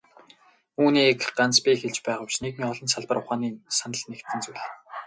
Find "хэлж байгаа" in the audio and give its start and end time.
1.81-2.25